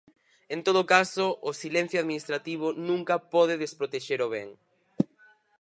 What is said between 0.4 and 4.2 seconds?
En todo caso, o silencio administrativo nunca pode desprotexer